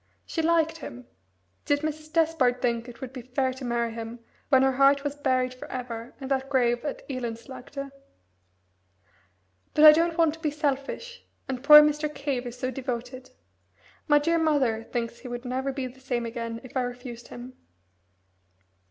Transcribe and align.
She 0.25 0.41
liked 0.41 0.77
him 0.77 1.05
did 1.63 1.81
Mrs. 1.81 2.11
Despard 2.11 2.59
think 2.59 2.89
it 2.89 3.01
would 3.01 3.13
be 3.13 3.21
fair 3.21 3.53
to 3.53 3.63
marry 3.63 3.93
him 3.93 4.17
when 4.49 4.63
her 4.63 4.71
heart 4.71 5.03
was 5.03 5.15
buried 5.15 5.53
for 5.53 5.69
ever 5.71 6.15
in 6.19 6.27
that 6.29 6.49
grave 6.49 6.83
at 6.83 7.07
Elendslaagte? 7.07 7.91
"But 9.75 9.85
I 9.85 9.91
don't 9.91 10.17
want 10.17 10.33
to 10.33 10.39
be 10.39 10.49
selfish, 10.49 11.23
and 11.47 11.63
poor 11.63 11.83
Mr. 11.83 12.11
Cave 12.11 12.47
is 12.47 12.57
so 12.57 12.71
devoted. 12.71 13.29
My 14.07 14.17
dear 14.17 14.39
mother 14.39 14.83
thinks 14.85 15.19
he 15.19 15.27
would 15.27 15.45
never 15.45 15.71
be 15.71 15.85
the 15.85 15.99
same 15.99 16.25
again 16.25 16.61
if 16.63 16.75
I 16.75 16.81
refused 16.81 17.27
him." 17.27 17.53